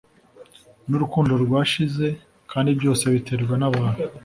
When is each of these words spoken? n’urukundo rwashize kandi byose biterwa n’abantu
n’urukundo 0.89 1.33
rwashize 1.43 2.05
kandi 2.51 2.69
byose 2.79 3.03
biterwa 3.13 3.55
n’abantu 3.61 4.01